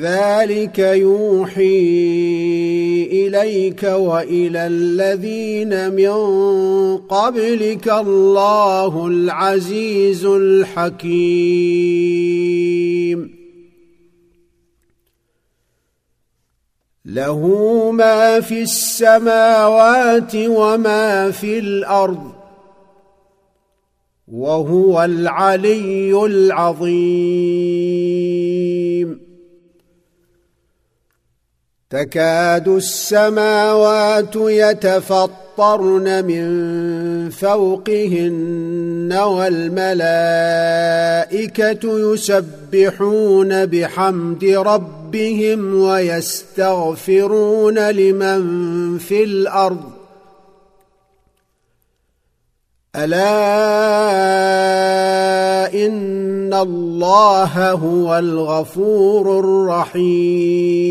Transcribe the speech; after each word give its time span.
كذلك 0.00 0.78
يوحي 0.78 1.62
إليك 3.12 3.82
وإلى 3.82 4.66
الذين 4.66 5.94
من 5.94 6.10
قبلك 6.96 7.88
الله 7.88 9.06
العزيز 9.06 10.24
الحكيم. 10.24 11.00
له 17.04 17.90
ما 17.90 18.40
في 18.40 18.62
السماوات 18.62 20.32
وما 20.34 21.30
في 21.30 21.58
الأرض 21.58 22.32
وهو 24.28 25.04
العلي 25.04 26.26
العظيم. 26.26 28.39
تكاد 31.90 32.68
السماوات 32.68 34.36
يتفطرن 34.36 36.24
من 36.24 37.30
فوقهن 37.30 39.12
والملائكة 39.12 40.00
يسبحون 42.12 43.66
بحمد 43.66 44.44
ربهم 44.44 45.74
ويستغفرون 45.82 46.30
لمن 47.90 48.98
في 48.98 49.24
الأرض. 49.24 49.90
ألا 52.96 53.30
إن 55.74 56.54
الله 56.54 57.72
هو 57.72 58.18
الغفور 58.18 59.38
الرحيم. 59.38 60.90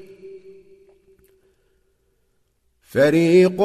فريق 2.91 3.57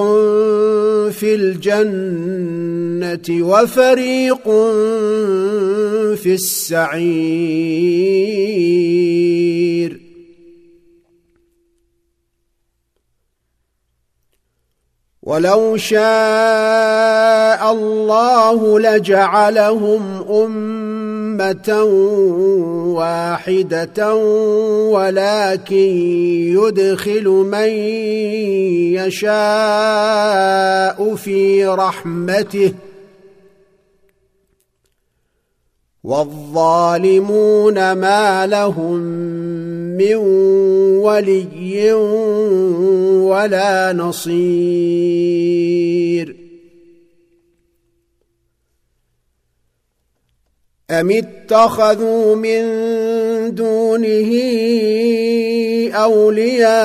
في 1.10 1.34
الجنة 1.34 3.26
وفريق 3.47 4.44
في 6.14 6.34
السعير. 6.34 7.66
ولو 15.22 15.76
شاء 15.76 16.03
الله 17.72 18.81
لجعلهم 18.81 20.25
أمة 20.31 21.06
واحدة 22.97 24.14
ولكن 24.94 25.91
يدخل 26.56 27.24
من 27.24 27.69
يشاء 28.94 29.38
في 31.14 31.66
رحمته. 31.66 32.72
والظالمون 36.04 37.92
ما 37.92 38.46
لهم 38.46 38.96
من 39.98 40.14
ولي 41.02 41.92
ولا 43.22 43.92
نصير. 43.92 46.06
ام 50.91 51.10
اتخذوا 51.10 52.36
من 52.36 52.62
دونه 53.54 54.32
اولياء 55.94 56.76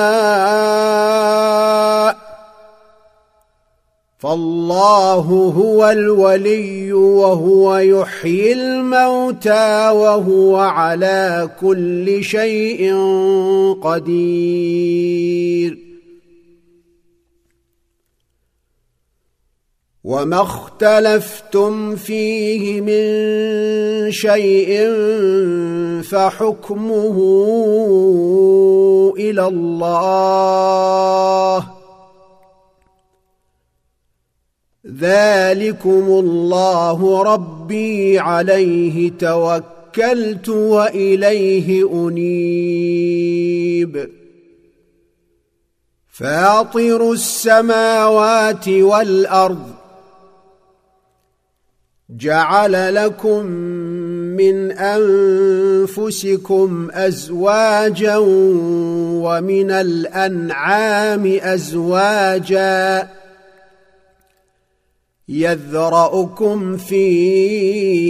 فالله 4.18 5.52
هو 5.56 5.90
الولي 5.90 6.92
وهو 6.92 7.76
يحيي 7.76 8.52
الموتى 8.52 9.90
وهو 9.90 10.56
على 10.56 11.50
كل 11.60 12.24
شيء 12.24 12.94
قدير 13.82 15.81
وما 20.04 20.42
اختلفتم 20.42 21.96
فيه 21.96 22.80
من 22.80 23.02
شيء 24.12 24.90
فحكمه 26.02 27.16
إلى 29.16 29.46
الله 29.46 30.22
ذلكم 34.98 36.04
الله 36.08 37.22
ربي 37.22 38.18
عليه 38.18 39.10
توكلت 39.18 40.48
واليه 40.48 41.92
انيب 41.92 43.42
فاطر 46.08 47.12
السماوات 47.12 48.68
والارض 48.68 49.81
جعل 52.18 52.94
لكم 52.94 53.46
من 54.36 54.72
أنفسكم 55.92 56.88
أزواجا 56.92 58.16
ومن 58.16 59.70
الأنعام 59.70 61.38
أزواجا 61.42 63.08
يذرأكم 65.28 66.76
فيه. 66.76 68.02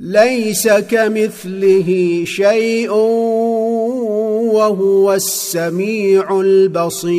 ليس 0.00 0.68
كمثله 0.68 2.22
شيء 2.24 2.90
وهو 4.52 5.14
السميع 5.14 6.40
البصير. 6.40 7.18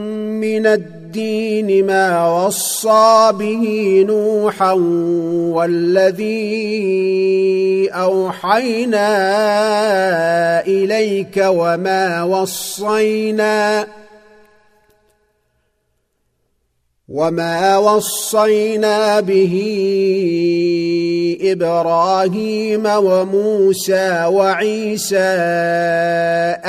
من 0.41 0.67
الدين 0.67 1.85
ما 1.85 2.27
وصى 2.45 3.31
به 3.31 3.65
نوحا 4.07 4.71
والذي 5.53 6.41
أوحينا 7.93 9.07
إليك 10.65 11.37
وما 11.37 12.23
وصينا 12.23 13.87
وما 17.09 17.77
وصينا 17.77 19.19
به 19.19 19.55
إبراهيم 21.41 22.85
وموسى 22.85 24.25
وعيسى 24.25 25.17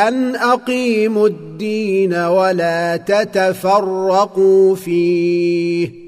أن 0.08 0.36
أقيموا 0.36 1.28
الدين 1.28 2.14
ولا 2.14 2.96
تتفرقوا 2.96 4.74
فيه. 4.74 6.02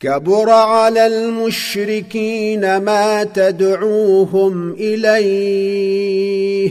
كبر 0.00 0.50
على 0.50 1.06
المشركين 1.06 2.76
ما 2.76 3.24
تدعوهم 3.24 4.72
إليه. 4.72 6.70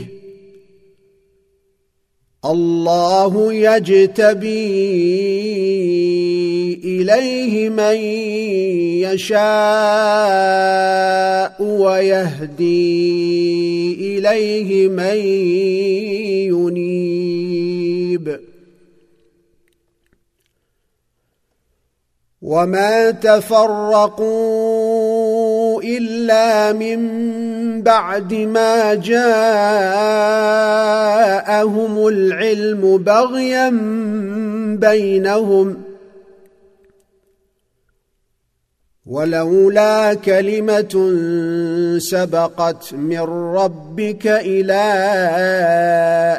الله 2.44 3.52
يجتبي 3.52 4.72
إليه 6.84 7.68
من 7.68 7.96
يشاء 9.12 9.42
ويهدي. 11.62 13.71
إليه 13.94 14.88
من 14.88 15.16
ينيب. 16.52 18.40
وما 22.42 23.10
تفرقوا 23.10 24.62
إلا 25.82 26.72
من 26.72 27.02
بعد 27.82 28.34
ما 28.34 28.94
جاءهم 28.94 29.22
العلم 32.08 32.98
بغيا 32.98 33.70
بينهم 34.80 35.91
ولولا 39.06 40.14
كلمة 40.14 41.12
سبقت 41.98 42.94
من 42.94 43.20
ربك 43.56 44.26
إلى 44.26 44.82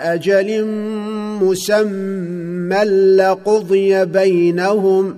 أجل 0.04 0.66
مسمى 1.42 2.84
لقضي 3.18 4.06
بينهم 4.06 5.18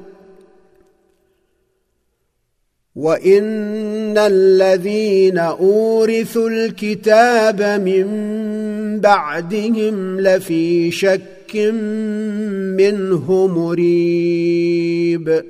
وإن 2.96 4.18
الذين 4.18 5.38
أورثوا 5.38 6.50
الكتاب 6.50 7.62
من 7.62 8.06
بعدهم 9.00 10.20
لفي 10.22 10.92
شك 10.92 11.56
منه 12.76 13.48
مريب 13.48 15.44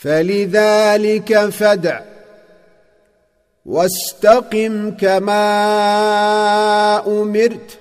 فلذلك 0.00 1.48
فدع 1.48 2.00
واستقم 3.66 4.90
كما 4.90 5.46
أمرت 7.06 7.78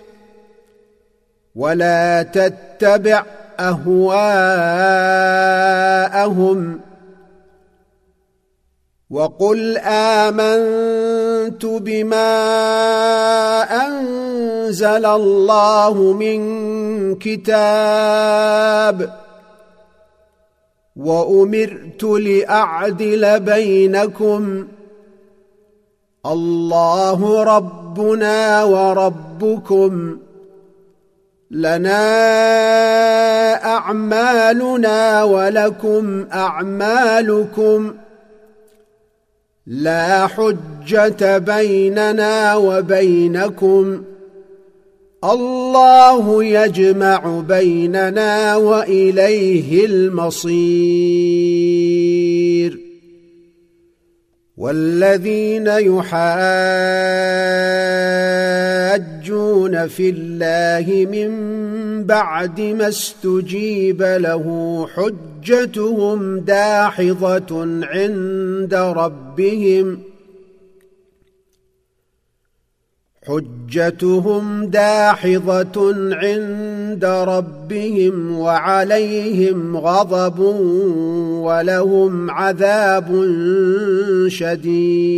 ولا 1.55 2.23
تتبع 2.23 3.23
أهواءهم 3.59 4.07
وقل 9.09 9.77
آمنت 9.77 11.65
بما 11.65 12.33
أنزل 13.87 15.05
الله 15.05 16.13
من 16.13 17.15
كتاب 17.15 19.26
وأمرت 20.97 22.03
لأعدل 22.03 23.39
بينكم. 23.39 24.67
الله 26.25 27.43
ربنا 27.43 28.63
وربكم. 28.63 30.17
لنا 31.51 32.03
أعمالنا 33.65 35.23
ولكم 35.23 36.25
أعمالكم. 36.33 37.93
لا 39.67 40.27
حجة 40.27 41.37
بيننا 41.37 42.55
وبينكم. 42.55 44.03
الله 45.23 46.43
يجمع 46.43 47.43
بيننا 47.47 48.55
وإليه 48.55 49.85
المصير. 49.85 51.17
والذين 54.57 55.67
يحاجون 55.67 56.17
في 59.87 60.09
الله 60.09 61.05
من 61.11 61.31
بعد 62.03 62.61
ما 62.61 62.87
استجيب 62.87 64.01
له 64.01 64.87
حجتهم 64.95 66.39
داحضة 66.39 67.67
عند 67.83 68.73
ربهم. 68.73 70.06
حجتهم 73.27 74.65
داحضة 74.65 75.95
عند 76.15 77.05
ربهم 77.05 78.39
وعليهم 78.39 79.77
غضب 79.77 80.39
ولهم 81.43 82.31
عذاب 82.31 83.07
شديد. 84.27 85.17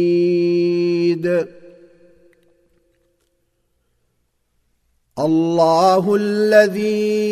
الله 5.20 6.16
الذي 6.16 7.30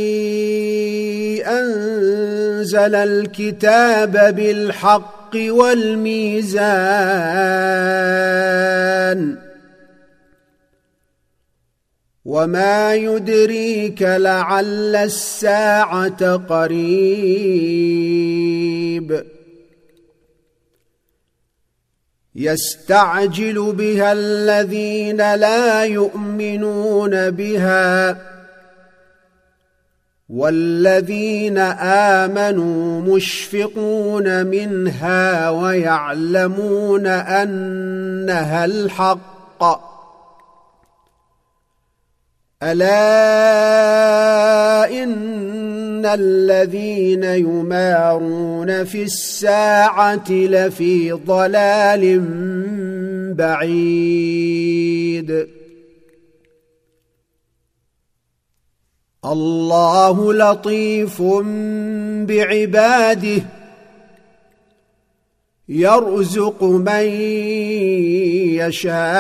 أنزل 1.46 2.96
الكتاب 2.96 4.36
بالحق 4.36 5.36
والميزان 5.36 6.67
وما 12.27 12.96
يدريك 12.96 14.01
لعل 14.01 14.96
الساعة 14.96 16.36
قريب. 16.36 16.98
يستعجل 22.36 23.74
بها 23.74 24.12
الذين 24.12 25.36
لا 25.36 25.84
يؤمنون 25.84 27.29
بها 27.29 28.17
والذين 30.29 31.57
امنوا 32.27 33.01
مشفقون 33.15 34.46
منها 34.46 35.50
ويعلمون 35.50 37.07
انها 37.07 38.65
الحق. 38.65 39.87
ألا 42.64 42.94
إن 45.04 46.06
الذين 46.06 47.24
يمارون 47.24 48.84
في 48.84 49.04
الساعة 49.04 50.32
لفي 50.32 51.12
ضلال 51.12 52.20
بعيد. 53.38 54.48
الله 59.26 60.34
لطيف 60.34 61.22
بعباده 62.28 63.42
يرزق 65.70 66.64
من 66.64 67.04
يشاء. 68.58 69.18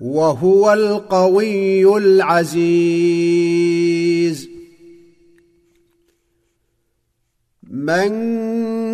وهو 0.00 0.72
القوي 0.72 1.96
العزيز. 1.96 3.34
من 7.70 8.10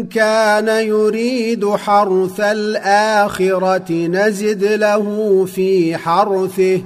كان 0.07 0.87
يريد 0.87 1.69
حرث 1.69 2.41
الآخرة 2.41 3.93
نزد 3.93 4.65
له 4.65 5.45
في 5.45 5.97
حرثه. 5.97 6.83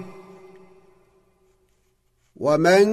ومن 2.37 2.85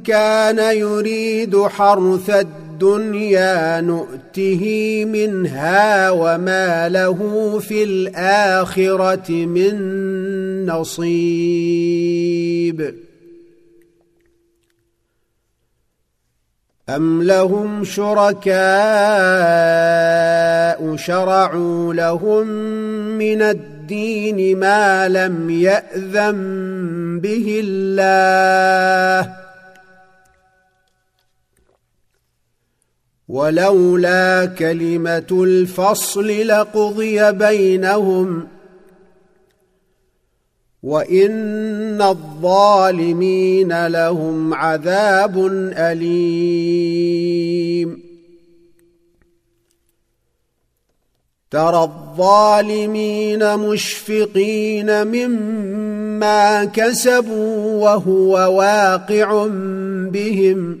كان 0.00 0.76
يريد 0.76 1.66
حرث 1.66 2.30
الدنيا 2.76 3.80
نؤته 3.80 4.64
منها 5.04 6.10
وما 6.10 6.88
له 6.88 7.18
في 7.58 7.84
الآخرة 7.84 9.30
من 9.30 9.76
نصيب. 10.66 12.26
ام 16.88 17.22
لهم 17.22 17.84
شركاء 17.84 18.56
شرعوا 20.96 21.94
لهم 21.94 22.46
من 23.18 23.42
الدين 23.42 24.58
ما 24.58 25.08
لم 25.08 25.50
ياذن 25.50 27.20
به 27.22 27.60
الله 27.64 29.45
ولولا 33.28 34.46
كلمة 34.46 35.26
الفصل 35.30 36.46
لقضي 36.48 37.32
بينهم 37.32 38.48
وإن 40.82 42.02
الظالمين 42.02 43.86
لهم 43.86 44.54
عذاب 44.54 45.46
أليم. 45.76 47.16
ترى 51.50 51.82
الظالمين 51.82 53.56
مشفقين 53.56 55.06
مما 55.06 56.64
كسبوا 56.64 57.82
وهو 57.84 58.32
واقع 58.58 59.46
بهم 60.12 60.80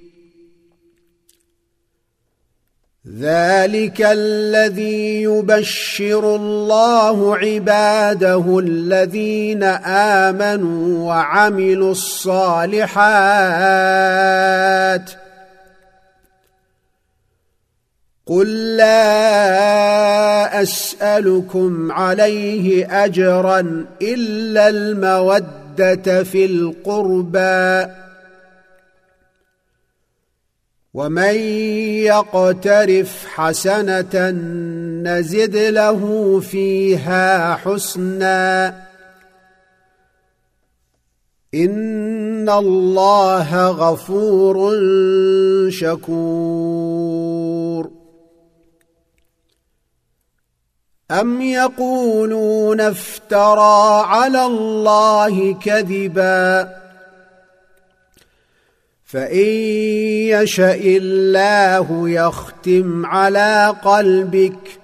ذلك 3.19 4.01
الذي 4.01 5.21
يبشر 5.21 6.35
الله 6.35 7.37
عباده 7.37 8.59
الذين 8.59 9.63
آمنوا 10.23 11.07
وعملوا 11.07 11.91
الصالحات. 11.91 12.91
قل 18.25 18.77
لا 18.77 20.61
أسألكم 20.61 21.91
عليه 21.91 22.87
أجرا 23.05 23.85
إلا 24.01 24.69
المودة 24.69 26.23
في 26.23 26.45
القربى. 26.45 28.00
ومن 30.93 31.35
يقترف 32.05 33.25
حسنه 33.27 34.29
نزد 35.03 35.55
له 35.55 36.39
فيها 36.39 37.55
حسنا 37.55 38.67
ان 41.53 42.49
الله 42.49 43.67
غفور 43.67 44.71
شكور 45.69 47.11
ام 51.11 51.41
يقولون 51.41 52.81
افترى 52.81 54.03
على 54.05 54.45
الله 54.45 55.53
كذبا 55.53 56.80
فإن 59.11 59.47
يشأ 60.31 60.81
الله 60.83 62.09
يختم 62.09 63.05
على 63.05 63.75
قلبك 63.83 64.79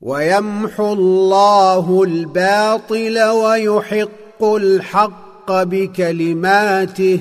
ويمحو 0.00 0.92
الله 0.92 2.02
الباطل 2.02 3.22
ويحق 3.22 4.44
الحق 4.44 5.52
بكلماته 5.62 7.20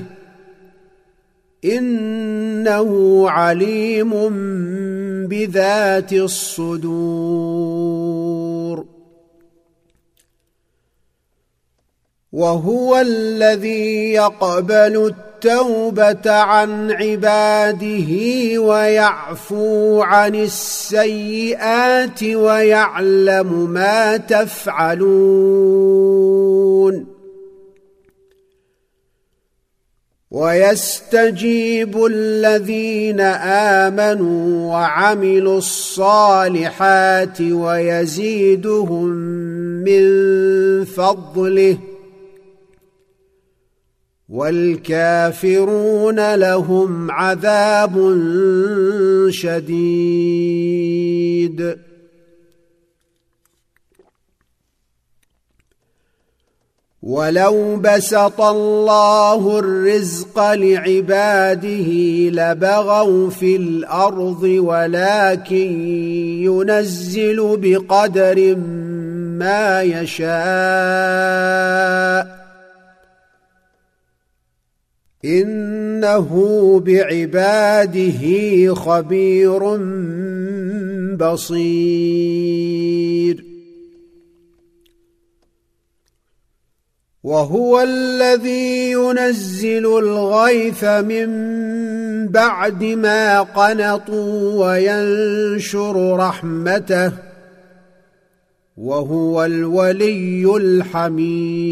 إنه 1.66 3.24
عليم 3.30 4.14
بذات 5.28 6.14
الصدور. 6.14 7.91
وهو 12.32 12.98
الذي 12.98 14.14
يقبل 14.14 15.14
التوبة 15.14 16.32
عن 16.32 16.92
عباده 16.92 18.08
ويعفو 18.62 20.02
عن 20.02 20.36
السيئات 20.36 22.24
ويعلم 22.24 23.70
ما 23.70 24.18
تفعلون. 24.18 25.52
ويستجيب 30.32 32.06
الذين 32.06 33.20
آمنوا 33.82 34.72
وعملوا 34.72 35.58
الصالحات 35.58 37.42
ويزيدهم 37.42 39.08
من 39.84 40.06
فضله. 40.86 41.91
والكافرون 44.32 46.20
لهم 46.36 47.12
عذاب 47.12 47.96
شديد. 49.30 51.02
ولو 57.04 57.76
بسط 57.76 58.42
الله 58.42 59.60
الرزق 59.60 60.54
لعباده 60.54 61.90
لبغوا 62.30 63.30
في 63.30 63.56
الأرض 63.56 64.44
ولكن 64.44 65.90
ينزل 66.44 67.58
بقدر 67.62 68.56
ما 69.40 69.82
يشاء 69.82 70.32
إنه 75.26 76.30
بعباده 76.86 78.22
خبير 78.76 79.78
بصير. 81.16 82.72
وهو 87.24 87.82
الذي 87.82 88.92
ينزل 88.92 89.86
الغيث 89.86 90.84
من 90.84 91.28
بعد 92.28 92.84
ما 92.84 93.42
قنطوا 93.42 94.66
وينشر 94.66 96.16
رحمته 96.18 97.12
وهو 98.78 99.46
الولي 99.46 100.58
الحميد. 100.58 101.72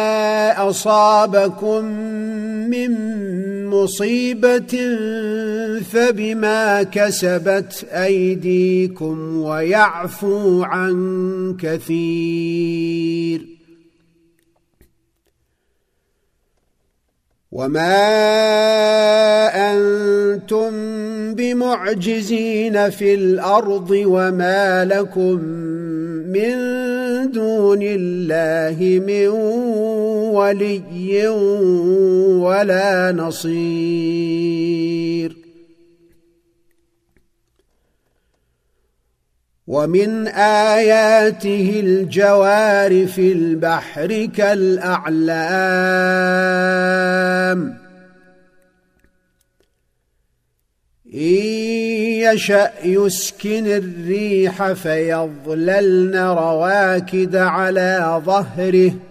أصابكم 0.69 1.85
من 2.69 2.91
مصيبة 3.67 4.97
فبما 5.91 6.83
كسبت 6.83 7.85
أيديكم 7.93 9.37
ويعفو 9.37 10.63
عن 10.63 11.57
كثير 11.59 13.51
وما 17.51 17.91
أنتم 19.71 20.71
بمعجزين 21.35 22.89
في 22.89 23.13
الأرض 23.13 23.91
وما 23.91 24.85
لكم 24.85 25.39
من 26.31 26.55
دون 27.31 27.79
الله 27.81 29.01
من 29.07 29.27
ولي 30.31 31.27
ولا 32.37 33.11
نصير. 33.11 34.71
ومن 39.67 40.27
آياته 40.27 41.79
الجوار 41.79 43.07
في 43.07 43.31
البحر 43.31 44.25
كالأعلام. 44.25 45.11
إن 51.13 51.43
يشأ 52.33 52.71
يسكن 52.83 53.67
الريح 53.67 54.71
فيظللن 54.71 56.15
رواكد 56.15 57.35
على 57.35 58.21
ظهره. 58.25 59.10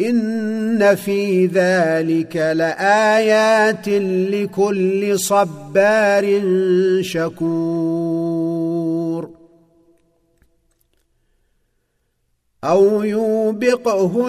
إن 0.00 0.94
في 0.94 1.46
ذلك 1.46 2.36
لآيات 2.36 3.88
لكل 3.88 5.18
صبار 5.18 6.42
شكور. 7.00 8.66
أو 12.64 13.02
يوبقهن 13.02 14.26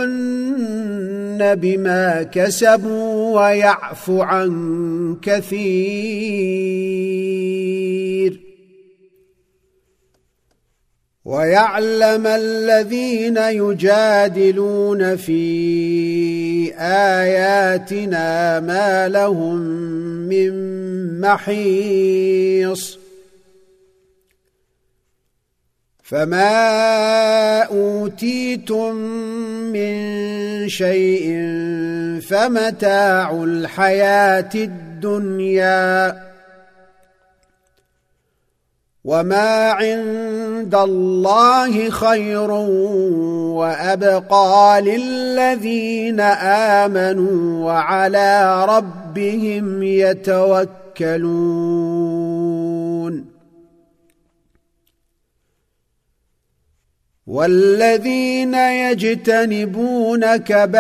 بما 1.56 2.24
كسبوا 2.24 3.40
ويعفو 3.40 4.22
عن 4.22 5.18
كثير. 5.22 6.68
ويعلم 11.28 12.28
الذين 12.28 13.38
يجادلون 13.38 15.16
في 15.16 16.74
آياتنا 16.80 18.60
ما 18.60 19.08
لهم 19.08 19.58
من 20.30 20.52
محيص. 21.22 23.00
فما 26.04 27.62
أوتيتم 27.62 28.96
من 29.74 30.70
شيء 30.70 31.28
فمتاع 32.22 33.44
الحياة 33.44 34.50
الدنيا. 34.56 36.27
وما 39.08 39.72
عند 39.72 40.76
الله 40.76 41.90
خير 41.90 42.52
وابقى 43.56 44.82
للذين 44.82 46.20
امنوا 46.80 47.66
وعلى 47.66 48.66
ربهم 48.66 49.84
يتوكلون 49.84 50.68
والذين 57.28 58.54
يجتنبون 58.54 60.36
كبائر 60.36 60.78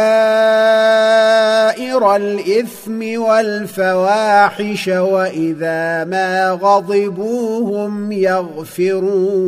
الإثم 2.16 3.22
والفواحش 3.22 4.88
وإذا 4.88 6.04
ما 6.04 6.52
غضبوا 6.52 7.60
هم 7.60 8.12
يغفرون 8.12 9.48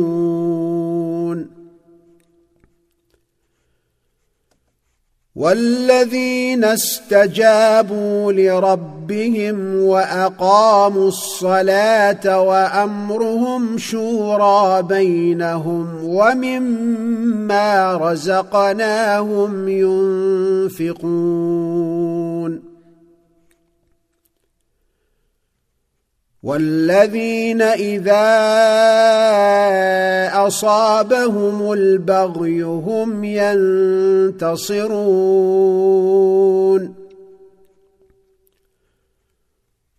والذين 5.40 6.64
استجابوا 6.64 8.32
لربهم 8.32 9.76
وأقاموا 9.82 11.08
الصلاة 11.08 12.40
وأمرهم 12.40 13.78
شورى 13.78 14.82
بينهم 14.82 16.04
ومما 16.04 17.96
رزقناهم 17.96 19.68
ينفقون 20.78 22.69
والذين 26.42 27.62
إذا 27.62 28.26
أصابهم 30.46 31.72
البغي 31.72 32.62
هم 32.62 33.24
ينتصرون. 33.24 34.80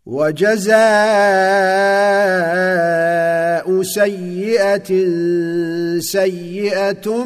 وجزاء 0.05 0.81
سيئة 3.81 4.91
سيئة 5.99 7.25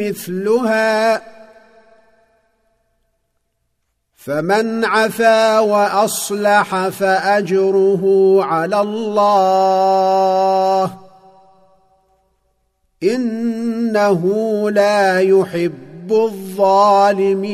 مثلها 0.00 1.35
فمن 4.26 4.84
عفا 4.84 5.58
وأصلح 5.58 6.88
فأجره 6.88 8.36
على 8.44 8.80
الله. 8.80 10.92
إنه 13.02 14.22
لا 14.70 15.20
يحب 15.20 16.12
الظالمين. 16.12 17.46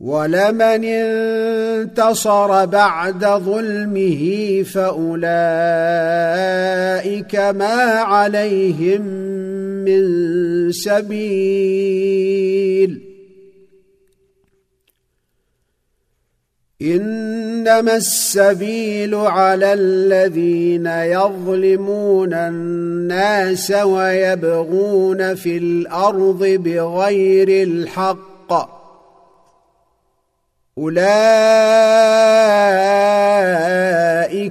ولمن 0.00 0.84
انتصر 0.84 2.64
بعد 2.64 3.24
ظلمه 3.24 4.62
فأولئك 4.62 5.24
ما 7.34 8.00
عليهم 8.00 9.49
من 9.84 10.72
سبيل. 10.72 12.30
إنما 16.82 17.96
السبيل 17.96 19.14
على 19.14 19.72
الذين 19.72 20.86
يظلمون 20.86 22.34
الناس 22.34 23.70
ويبغون 23.70 25.34
في 25.34 25.56
الأرض 25.56 26.44
بغير 26.44 27.68
الحق. 27.68 28.70
أولئك 30.78 31.10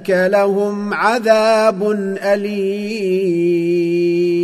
لهم 0.10 0.94
عذاب 0.94 1.92
أليم. 2.24 4.39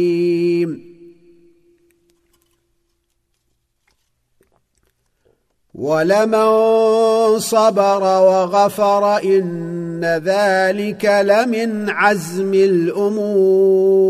ولمن 5.76 7.40
صبر 7.40 8.04
وغفر 8.04 9.24
إن 9.24 10.22
ذلك 10.26 11.06
لمن 11.06 11.90
عزم 11.90 12.54
الأمور. 12.54 14.06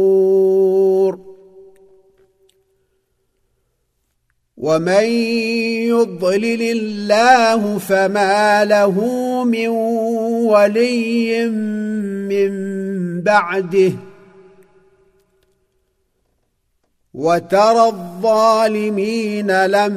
ومن 4.57 5.03
يضلل 5.89 6.61
الله 6.61 7.77
فما 7.77 8.65
له 8.65 9.03
من 9.43 9.67
ولي 10.47 11.49
من 12.29 12.51
بعده. 13.21 13.91
وترى 17.13 17.85
الظالمين 17.87 19.65
لم 19.65 19.93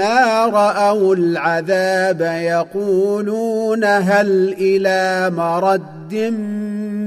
راوا 0.00 1.14
العذاب 1.14 2.20
يقولون 2.20 3.84
هل 3.84 4.56
إلى 4.58 5.30
مرد 5.36 6.14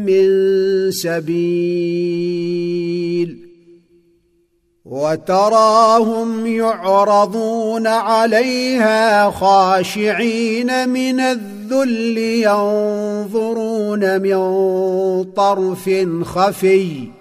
من 0.07 0.27
سبيل 0.91 2.41
وتراهم 4.85 6.47
يعرضون 6.47 7.87
عليها 7.87 9.29
خاشعين 9.29 10.89
من 10.89 11.19
الذل 11.19 12.17
ينظرون 12.17 14.21
من 14.21 14.37
طرف 15.23 15.89
خفي 16.23 17.20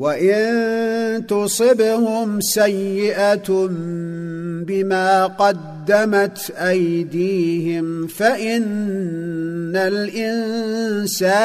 وإن 0.00 1.26
تصبهم 1.26 2.40
سيئة 2.40 3.68
بما 4.66 5.26
قدمت 5.26 6.50
أيديهم 6.50 8.06
فإن 8.06 9.76
الإنسان 9.76 11.36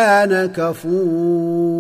كفور. 0.45 1.75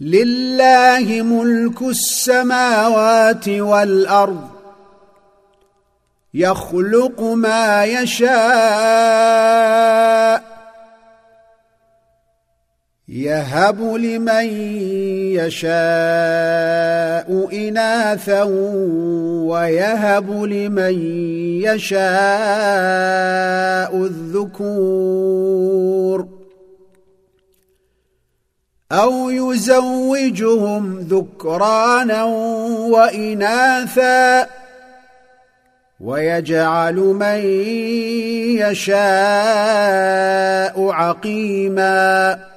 لله 0.00 1.22
ملك 1.22 1.82
السماوات 1.82 3.48
والأرض 3.48 4.48
يخلق 6.34 7.22
ما 7.22 7.84
يشاء 7.84 8.30
يهب 13.10 13.82
لمن 13.82 14.46
يشاء 15.34 15.68
إناثا 17.52 18.42
ويهب 19.50 20.30
لمن 20.30 20.94
يشاء 21.62 22.00
الذكور 23.96 25.40
أو 28.92 29.30
يزوجهم 29.30 31.00
ذكرانا 31.00 32.24
وإناثا 32.90 34.46
ويجعل 36.00 36.94
من 36.94 37.40
يشاء 38.60 39.00
عقيما 40.90 42.49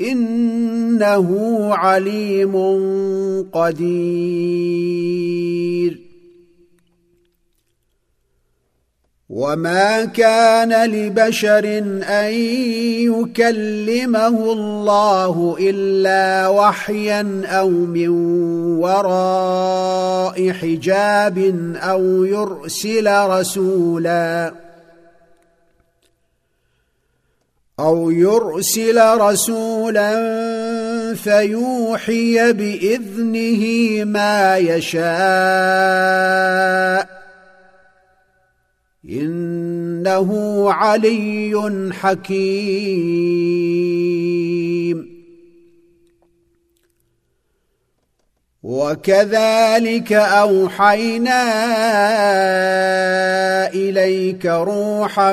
إنه 0.00 1.68
عليم 1.74 2.56
قدير. 3.52 4.84
وما 9.30 10.04
كان 10.04 10.90
لبشر 10.90 11.78
أن 12.08 12.32
يكلمه 13.04 14.52
الله 14.52 15.56
إلا 15.60 16.48
وحيا 16.48 17.42
أو 17.46 17.68
من 17.68 18.08
وراء 18.78 20.52
حجاب 20.52 21.38
أو 21.76 22.24
يرسل 22.24 23.26
رسولا. 23.28 24.63
أو 27.80 28.10
يرسل 28.10 29.18
رسولا 29.20 30.14
فيوحي 31.14 32.52
بإذنه 32.52 34.04
ما 34.04 34.56
يشاء. 34.58 35.04
إنه 39.10 40.30
علي 40.72 41.90
حكيم. 41.92 43.44
وكذلك 48.62 50.12
أوحينا 50.12 51.42
إليك 53.68 54.46
روحا 54.46 55.32